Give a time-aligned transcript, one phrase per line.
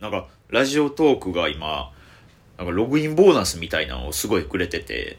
[0.00, 1.92] なんか、ラジオトークが今、
[2.56, 5.18] なんかログインボーナスみたいなのをすごいくれてて、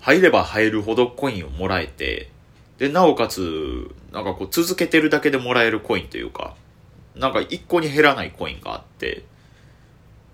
[0.00, 2.30] 入れば入るほどコインをもらえて、
[2.78, 6.54] で、なおかつ、なんかこう続けてるだけでもらえるコインというか、
[7.14, 9.24] なんか一個に減らないコインがあって、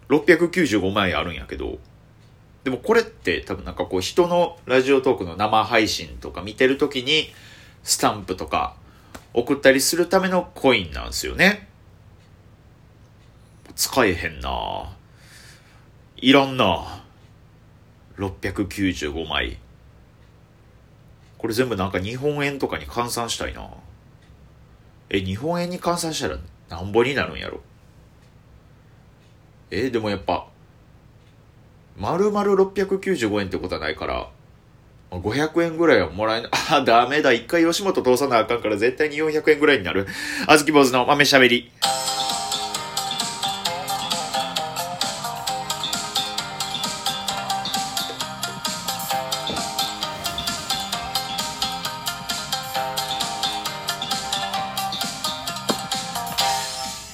[0.08, 1.78] 695万円あるんやけど、
[2.64, 7.28] でもこれって多分なんかこう人のラジオトークの生配信とか見てるときに
[7.82, 8.76] スタンプとか
[9.34, 11.71] 送ったりするためのコインなんですよね。
[13.82, 14.92] 使えへんな
[16.18, 17.02] いらんな
[18.16, 19.58] 695枚。
[21.36, 23.68] これ全部なんか日本円とかに換算したいな。
[25.10, 27.60] え、日本円に換算したらなんぼになるんやろ？
[29.72, 30.46] え、でもやっぱ、
[31.98, 34.28] 丸々695円ってことはないから、
[35.10, 37.32] 500円ぐらいはもらえな、 あ、ダメだ。
[37.32, 40.06] 一回吉本通さなあかんから絶対に400円ぐらいになる。
[40.46, 41.72] あずき坊主の豆しゃべり。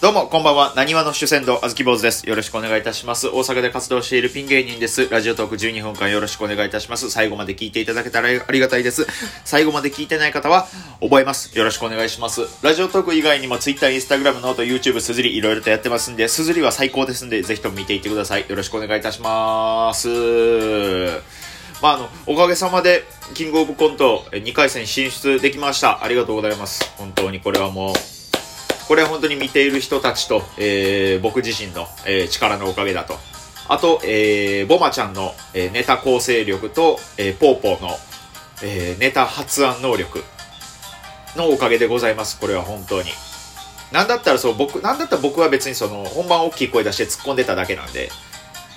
[0.09, 0.73] どうも、こんばんは。
[0.75, 2.27] なにわの主戦道、あずき坊主です。
[2.27, 3.28] よろしくお願いいたします。
[3.28, 5.06] 大阪で活動しているピン芸人です。
[5.11, 7.11] ラジオトーク12分間よろしくお願いいたします。
[7.11, 9.06] 最後まで聞いていただけたらありがたいです。
[9.45, 10.67] 最後まで聞いてない方は、
[11.03, 11.55] 覚えます。
[11.59, 12.41] よろしくお願いします。
[12.62, 18.47] ラジオトーク以外にも Twitter、Instagram、 note、YouTube、 SUZURI、いろいろとやってますんで、 SUZURI は最高ですんで、ぜひとも見ていってください。
[18.48, 20.09] よろしくお願いいたします。
[21.83, 26.03] まあ、あの、おかげさまで、キングオブコント2回戦進出できました。
[26.03, 26.91] ありがとうございます。
[26.97, 28.17] 本当にこれはもう、
[28.89, 33.14] これは本当に見ている人たちと、えー、僕自身の、えー、力のおかげだと。
[33.69, 37.91] あと、えー、ボマちゃんの、えー、ネタ構成力と、えー、ポーポーの、
[38.62, 40.25] えー、ネタ発案能力
[41.36, 42.41] のおかげでございます。
[42.41, 43.11] これは本当に。
[43.92, 48.11] なんだったらそう、僕、なんだったら僕は別にその、本番大きい声出して突っ込んでただけなんで、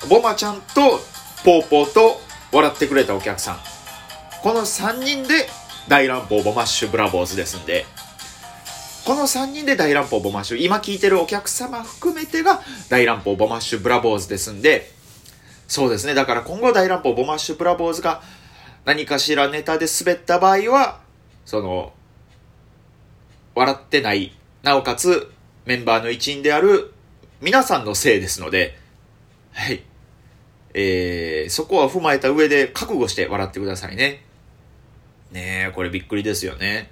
[0.10, 1.00] ボマちゃんと、
[1.46, 2.20] ポーポーと、
[2.52, 3.60] 笑ってくれたお客さん。
[4.42, 5.48] この3人で、
[5.88, 7.86] 大乱暴ボマッシュブラボーズですんで、
[9.06, 14.92] この3人で大乱暴ボマッシュ、今聞いてるお客様含めてが大乱暴ボマッシュブラボーズですんで、
[15.68, 16.14] そうですね。
[16.14, 18.22] だから今後大乱暴ボマッシュブラボーズが
[18.86, 21.00] 何かしらネタで滑った場合は、
[21.46, 21.94] その、
[23.56, 25.32] 笑ってない、なおかつ
[25.66, 26.94] メンバーの一員である
[27.42, 28.78] 皆さんのせいですので、
[29.54, 29.82] はい。
[30.76, 34.24] えー、そこは踏まえた上で覚悟して笑ってくださいね。
[35.32, 36.92] ねえ、これびっくりですよね。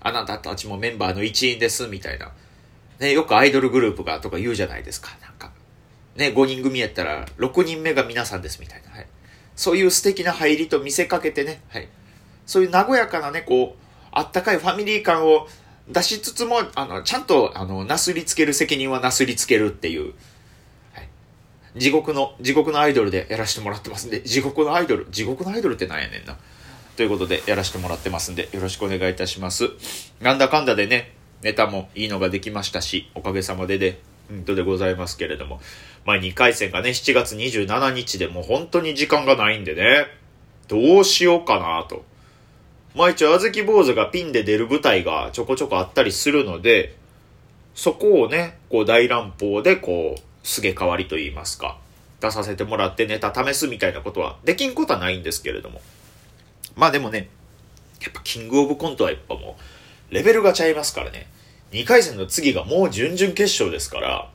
[0.00, 2.32] あなたたちもメンバーの一員です、みたいな。
[2.98, 5.10] ね、よくアイドルグループがとか言うじゃないですか。
[5.22, 5.52] なんか。
[6.16, 8.90] ね、5人組やったら、6人目が皆さんです、みたいな。
[8.90, 9.06] はい。
[9.56, 11.88] そういう素敵な入りと見せかけてね、はい。
[12.46, 15.46] そういう和やかなね、こう、あったかいファミリー感を
[15.88, 20.14] 出しつつも、あの、ちゃんと、あの、なすりつける責任はなすりつけるっていう、
[20.94, 21.08] はい。
[21.76, 26.36] 地獄の、地獄のアイドルでやらせてもらってますんで、地獄のアイドル、地獄のアイドルってなんやねんな。
[27.00, 29.70] ということでやらせてもらってますんで、よろしくお願いいたします。
[30.20, 35.62] なんだかんだでね、ネタもいいのができましたし、おかげさまでで、本当でございますけれども。
[36.04, 40.08] まあ2回戦がね、7月27日でもう本当に時間がないんでね、
[40.68, 42.04] どうしようかなと。
[42.94, 46.96] まあ一応、あずき坊主がピンで出る舞台がちょこちょこあったりするので、
[47.74, 51.78] そこをね、こう大乱暴でこう、すげ替わりと言いますか、
[52.20, 55.80] 出させてもらってネタ試すみたいなことはできんことはないんですけれども。
[56.80, 57.28] まあでもね、
[58.00, 59.58] やっぱキングオブコントはやっぱも
[60.10, 61.28] う、レベルがちゃいますからね。
[61.72, 64.30] 2回戦の次がもう準々決勝ですから、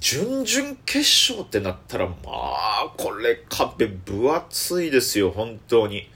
[0.00, 6.10] 準々決勝ってなったら、まあ、これ壁分厚いですよ、本当に。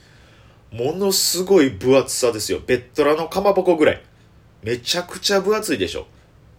[0.73, 2.59] ものすごい分厚さですよ。
[2.67, 4.03] ベッドラのかまぼこぐらい。
[4.65, 6.09] めちゃくちゃ分厚いでしょ。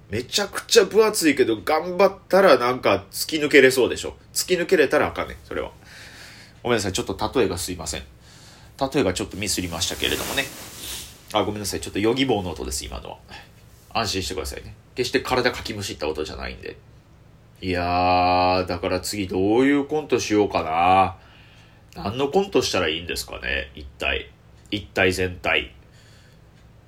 [0.10, 4.16] めちゃくちゃ分厚いけど、頑張ったらなんか突き抜けれそうでしょ。
[4.34, 5.72] 突き抜けれたらあかんねそれは。
[6.64, 8.04] ごめんなさい、ちょっと例えがすいません。
[8.80, 10.44] 例えばちょっとミスりましたけれどもね。
[11.34, 11.82] あ、ごめんなさい。
[11.82, 13.18] ちょっとヨギ棒の音です、今のは。
[13.94, 14.76] 安心してくださいね。
[14.96, 16.78] 決して体かきむしった音じゃないんで。
[17.60, 21.18] いやー、だから次どういうコントしようかな。
[22.04, 24.30] 何のコントしたらいいんですかね、一体。
[24.70, 25.74] 一体全体。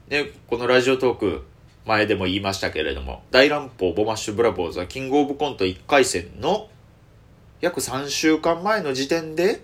[0.10, 1.46] ね、このラジオトーク、
[1.86, 6.70] 前でも言いましたけれども、大乱暴ボマッシュブラボーズはキングオブコント1回戦の
[7.62, 9.62] 約3週間前の時点で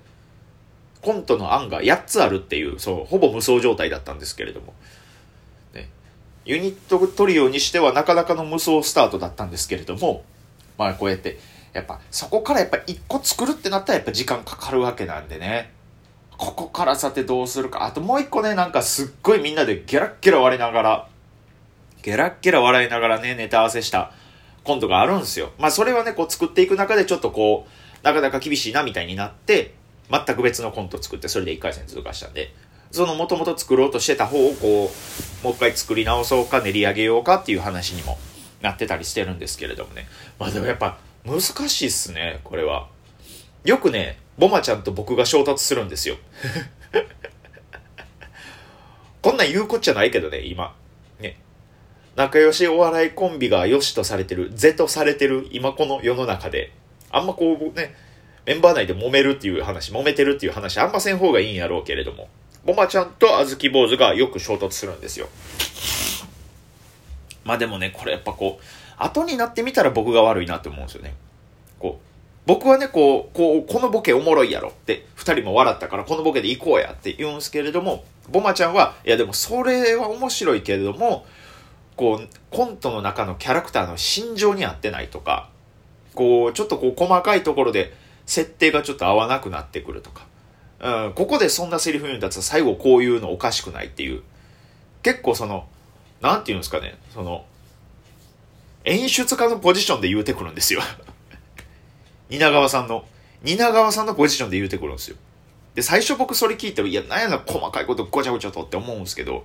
[1.06, 4.74] コントの案が8つあるっていう、そう、ほぼ無双状態だったんですけれども。
[5.76, 5.88] ね、
[6.46, 10.24] ユニットトリオにしてはなかなかの無双スタートだったんですけれども、
[10.80, 11.38] まあこうやって、
[11.74, 15.72] やっぱそこからやっぱ1個作るってなったらやっぱ時間かかるわけなんでね。
[16.38, 17.86] ここからさてどうするか。
[17.86, 21.08] あともう一個ね、なんかすっごいみんなでゲラッゲラ笑いながら、
[22.02, 24.12] ゲラッゲラ笑いながらね、ネタ合わせした
[24.64, 25.52] コントがあるんですよ。
[25.60, 29.74] まあそれはね、こう作っていく中でちょっとこう、なかなか厳しいなみたいになって、
[30.10, 32.54] 全く別のコント作って、それで1回戦通過したんで、
[32.92, 38.18] そのもともと作ろうとしてた方をこう、もう一回作り直そうか練り上げようかっていう話にも
[38.62, 40.08] なってたりしてるんですけれどもね。
[40.40, 42.88] まあでもやっぱ難しいっすね、これは。
[43.64, 46.18] よくね、ボマちゃんと僕が衝突するんですよ。
[49.22, 50.76] こんなん言うこっちゃないけどね、今。
[51.20, 51.40] ね。
[52.16, 56.72] 仲良しお笑いコンビが良しとされてる、是とされてる今この世の中で、
[57.10, 57.96] あんまこうね、
[58.46, 62.30] メンバー内で揉めるっていう話、揉めてるっていう話、あんません方がいいんやろうけれども、
[62.64, 65.28] ボマちゃんとあずき坊主がよく衝突するんですよ。
[67.44, 68.64] まあでもね、これやっぱこう、
[68.98, 71.16] 後になってみたら僕が悪いなって思うんですよね。
[71.80, 72.06] こう、
[72.46, 81.26] 僕はね、こう、こう、このボケおもろいやろって、二人も笑ったからこのボケで行こうやって言うんですけれども、ボマちゃんは、いやでもそれは面白いけれども、
[81.96, 85.50] こう、コントの中のキャラクターの心情に合ってないとか、
[86.14, 87.94] こう、ちょっとこう細かいところで、
[88.26, 90.26] 設定がちょっと合わなくなってくるとか、
[90.80, 94.24] うん、ここでそんなセリフ言うんだったら最後こういうのおかしくないっていう、
[95.04, 95.68] 結構その、
[96.22, 97.46] なんて言うんですかね、その、
[98.84, 100.82] 演出家のポジションで言うてくるんですよ。
[102.30, 103.06] 蜷川さんの、
[103.44, 105.18] 蜷川さんのポジションで言うてくるんですよ。
[105.76, 109.44] で、最初僕それ聞いていや、なんやな、細かいことごちゃごちゃとって思うんですけど、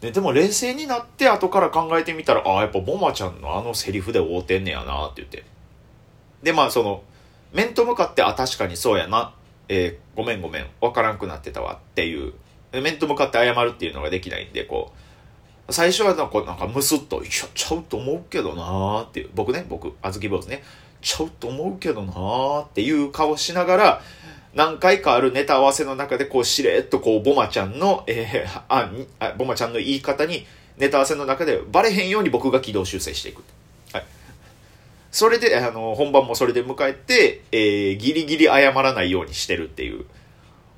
[0.00, 5.44] ででも冷静になって後から考えてみたら、ああ、やっぱボマちゃんのあのセリフで会うてんねやなって言って。
[6.42, 7.02] で、まあその、
[7.54, 9.32] 面と向かって、あ、確かにそうやな。
[9.68, 11.74] えー、ごめんごめん、わからんくなってたわ。
[11.74, 12.34] っていう、
[12.72, 14.92] 面と向かって謝るっていうのができないんで、こ
[15.68, 20.62] う、最初はなんか、なんかムスッと、いや、ちゃうと思うけどなーっていう、僕ね、僕、あずき坊主ね、
[21.00, 24.02] ちゃうと思うけどなーっていう顔しながら、
[24.54, 30.44] 何回かあるネタ合わせの中で、こう、しれっとこう、ボマちゃんの、えー、あ、ボマちゃんの言い方に、
[30.76, 33.44] ネタ合わせの中でバレへんように僕が軌道修正していく。
[35.14, 40.06] それで、あの、本番もそれで迎えて、えー、ギリギリ謝らないようにしてるっていう、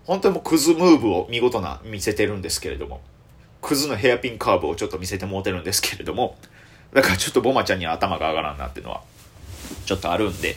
[0.05, 3.01] 本当にもうクズムーブを見事な見せてるんですけれども、
[3.63, 6.37] クズのヘアピンカーブをちょっと見せてもうてるんですけれども、
[6.93, 9.01] だからちょっとボマちゃんには頭が上がらんなっていうのは、
[9.87, 10.57] ちょっとあるんで、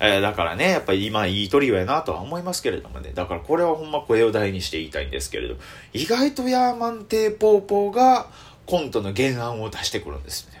[0.00, 5.56] えー、だからね、やっぱり今いいトリオやなとは思いますけれどもね、だからこれはほんま声を大にして言いたいんですけれど、
[5.92, 8.28] 意外とヤーマンテーポーポーが
[8.64, 10.57] コントの原案を出してくるんですね。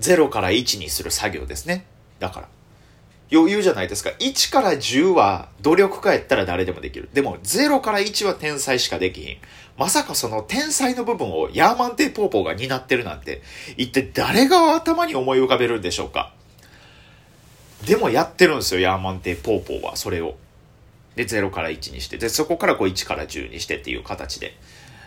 [0.00, 1.84] 0から1にする作業ですね。
[2.18, 2.48] だから。
[3.32, 4.10] 余裕じゃないですか。
[4.18, 7.08] 1から10は努力家やったら誰でもできる。
[7.12, 9.36] でも0から1は天才しかできひん。
[9.78, 13.42] まさかその天才の部分をヤーマンテーポーポーが担ってるなんて、
[13.76, 16.34] 一体誰が頭に思い浮かべるんでしょうか。
[17.86, 20.34] でもやってるんですよ、ヤーマンテーポーポーは、それを。
[21.14, 24.54] で、0から1にして、で、そこからこう1から10にしてっていう形で。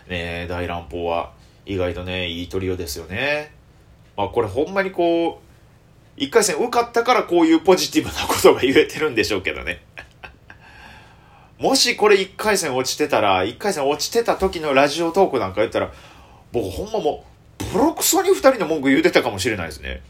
[0.08, 1.32] ね大乱暴は
[1.66, 3.52] 意外とね、いいトリオですよね。
[4.16, 5.44] まあこれほんまにこう、
[6.16, 9.82] 一回戦受かったからこういうポジティブなことが言えてるんでしょうけどね。
[11.58, 15.92] もしこれ一回戦落ちてたら、一回戦落ちてた時のラジオトークなんか言ったら、
[16.52, 17.24] 僕ほんまも
[17.60, 20.02] う、ボロクソに二人の文句言うてたかもしれないですね。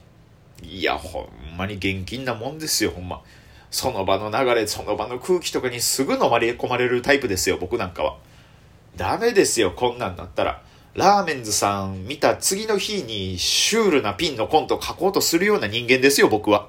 [0.63, 3.23] いや、ほんまに現金なもんですよ、ほんま。
[3.71, 8.17] その場の流れ、その場の空気とかにすぐ飲まれ込まれるタイプですよ、僕なんかは。
[8.97, 10.63] ダメですよ、こんなんなったら。
[10.95, 16.69] ラーメンズさん見た次の日にシュールなピンのコント書こうとするような人間ですよ、僕は。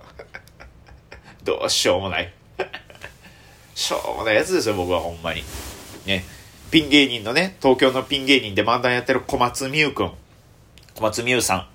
[1.45, 2.33] どうしようもない。
[3.76, 5.44] しょうもないやつですよ、僕はほんまに。
[6.07, 6.26] ね。
[6.71, 10.11] ピン芸人のね、東京のピン芸人で漫談やってる小松美優くん。
[10.95, 11.68] 小松美優さん。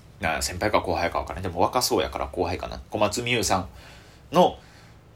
[0.43, 1.51] 先輩か後輩か分からない。
[1.51, 2.83] でも若そうやから後輩かな。
[2.91, 3.69] 小松美優さん
[4.33, 4.59] の、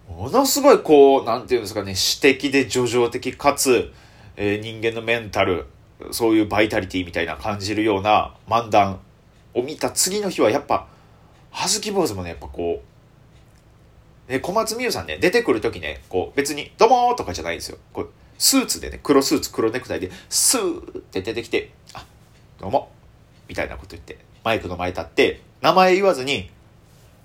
[0.09, 3.93] ものすごいこう、なんていうんですかね、私的で叙情的かつ、
[4.37, 5.67] えー、人間のメンタル、
[6.13, 9.01] そういうバイタリティみたいな感じるような漫談
[9.55, 10.87] を見た次の日はやっぱ、
[11.51, 12.83] はずき坊主もね、やっぱこ
[14.29, 17.79] う、ね、小松美優さんね、出てくる時ね、こう別に、どうもとかじゃないんですよ。
[17.93, 22.05] こうスーツでね、黒スーツ、黒ネクタイで、スーって出てきて、あ、
[22.61, 22.91] どうも、
[23.49, 26.51] みたいなこと言って、マイクの前立って、名前言わずに、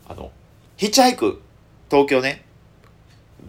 [0.08, 0.32] あの、
[0.78, 1.42] ヒッチハイク、
[1.90, 2.46] 東京ね、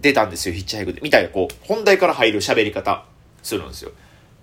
[0.00, 1.00] 出たんですよ、ヒッチハイクで。
[1.02, 3.04] みたいな、こう、本題から入る喋り方
[3.42, 3.92] するんですよ。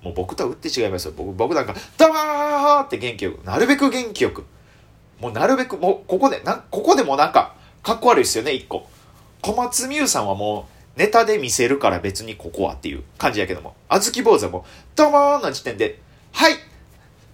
[0.02, 1.14] もう僕とは打って違いますよ。
[1.16, 4.46] 僕、僕なんか、ダーって元気よく、なるべく元気よく。
[5.20, 8.88] もうなるべく、もう、ここで、な、ここでもなんか、かっこ悪いですよね、一個。
[9.42, 14.64] 小松美優さんはもう、ネタで見せるから別にここはっていう感じやけども、あずき坊主はもう、
[14.96, 16.00] どうもーの時点で、
[16.32, 16.54] はい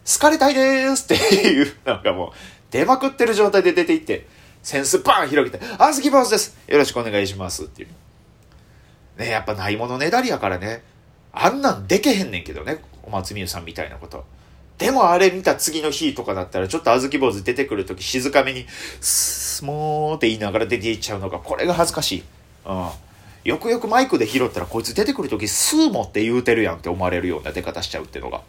[0.05, 2.31] 好かれたいですっていう、 なんかもう、
[2.71, 4.27] 出まくってる状態で出ていって、
[4.61, 7.89] センスバーン広げて、あずき坊主ですよろしくお願いしますっていう。
[9.17, 10.83] ねやっぱないものねだりやからね。
[11.33, 14.23] あんなんでけへんねんけどね、小松美優さんみたいなこと。
[14.77, 18.65] でもあれ見た次の日とかだったら、ちょっと小豆坊主出てくるとき静かめに、
[19.01, 22.23] スモーって言いながら出ていっちゃうのが、これが恥ずかしい。
[22.65, 22.89] うん。
[23.43, 28.41] よくよくマイクで拾ったら、こいつ出てくるとき、スーモって言うてるやんって思われるような出方しちゃうっていうのが。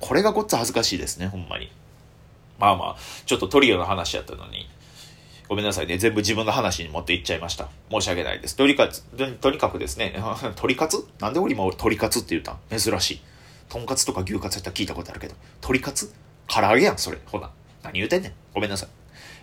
[0.00, 1.70] これがごっつ恥ずかしいですね、ほんまに。
[2.58, 2.96] まあまあ、
[3.26, 4.68] ちょっとトリオの話やったのに。
[5.48, 5.96] ごめんなさいね。
[5.96, 7.68] 全部自分の話に持っていっちゃいました。
[7.90, 8.56] 申し訳ないです。
[8.56, 10.14] とにかく、とにかくですね、
[10.56, 13.20] 鳥カツなんで俺今俺鳥かつって言ったん珍しい。
[13.68, 16.12] とんかつとか牛カツやったら聞いたことあるけど、鳥かつ
[16.46, 17.18] 唐揚げやん、それ。
[17.26, 17.50] ほな。
[17.82, 18.32] 何言うてんねん。
[18.52, 18.88] ごめんなさい。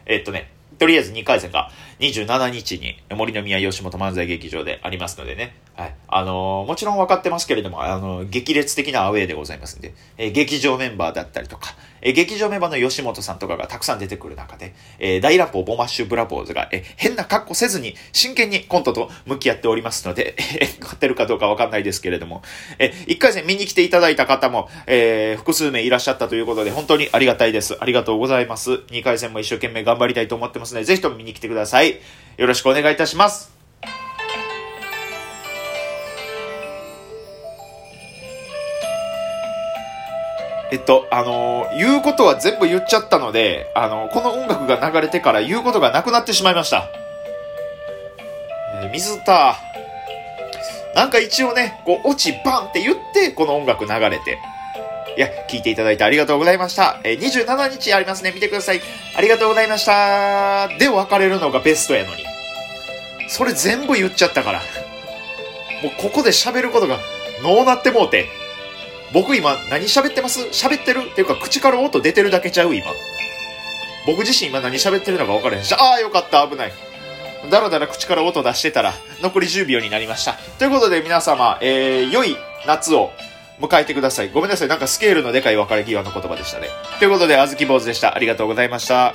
[0.05, 5.55] えー、っとね、とりあえず2回戦が27日に森の宮吉本漫才劇場でありますのでね。
[5.75, 5.95] はい。
[6.07, 22.43] あのー、もちろん分かってますけれども、あのー、激烈的なアウェーでございますんで、えー、劇場メンバーだったりとか、え劇場メンバーの吉本さんとかがたくさん出てくる中で、え大乱暴ボマッシュブラボーズが、え変な格好せずに真剣にコントと向き合っておりますので、え勝ってるかどうかわかんないですけれども、
[22.77, 27.75] え1回戦見に来ていただいた方も、え複数名いらっしゃったということで、本当にありがたいです。
[27.79, 28.71] ありがとうございます。
[28.71, 31.99] 2回戦も一生懸命頑張りたいと思ってますので、ぜひとも見に来てください。
[32.37, 33.54] よろしくお願いいたします。
[40.75, 46.89] えっと、あのー、言うことは全部言っちゃったので、あのー、この音楽が流れてから言うことがなくなってしまいました。
[48.81, 49.55] えー、水田、
[50.93, 54.37] なんか一応ね、こう、落ちバンって言って、この音楽流れて。
[55.15, 56.99] いや、聞いていただいてありがとうございました。
[57.05, 58.33] えー、27日ありますね。
[58.33, 58.81] 見てください。
[59.15, 60.67] ありがとうございました。
[60.77, 62.25] で、別れるのがベストやのに。
[63.29, 64.59] それ全部言っちゃったから。
[65.83, 66.99] もうここで喋ることが、
[67.41, 68.27] のうなってもうて。
[69.13, 70.41] 僕今何喋ってます？
[70.47, 71.03] 喋ってる？
[71.11, 72.75] っていうか口から音出てるだけちゃう？
[72.75, 72.87] 今。
[74.05, 76.73] 僕自身今何喋ってるのか分からへんし、ああよかった危ない。
[77.49, 80.33] だらだら口から音出してたら残り10秒になりました。
[80.57, 82.35] ということで皆様、えー、良い
[82.67, 83.11] 夏を
[83.59, 84.29] 迎えてください。
[84.29, 84.67] ごめんなさい。
[84.67, 86.67] なんかスケールのでかい別れ際の言葉でしたね。
[86.99, 88.15] ということで、あずき坊主でした。
[88.15, 89.13] ありがとうございました。